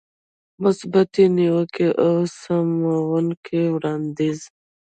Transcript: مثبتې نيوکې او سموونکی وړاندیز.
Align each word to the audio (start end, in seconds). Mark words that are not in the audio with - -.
مثبتې 0.63 1.23
نيوکې 1.37 1.87
او 2.03 2.15
سموونکی 2.39 3.61
وړاندیز. 3.75 4.39